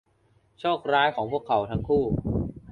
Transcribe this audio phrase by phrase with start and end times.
[0.59, 2.03] โชคร้ายของพวกเขาทั้งคู่